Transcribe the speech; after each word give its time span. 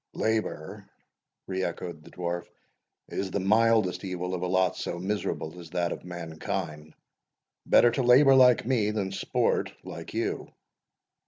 "Labour," 0.15 0.89
re 1.45 1.61
echoed 1.63 2.03
the 2.03 2.09
Dwarf, 2.09 2.47
"is 3.09 3.29
the 3.29 3.39
mildest 3.39 4.03
evil 4.03 4.33
of 4.33 4.41
a 4.41 4.47
lot 4.47 4.75
so 4.75 4.97
miserable 4.97 5.59
as 5.59 5.69
that 5.69 5.91
of 5.91 6.03
mankind; 6.03 6.95
better 7.67 7.91
to 7.91 8.01
labour 8.01 8.33
like 8.33 8.65
me, 8.65 8.89
than 8.89 9.11
sport 9.11 9.71
like 9.83 10.15
you." 10.15 10.47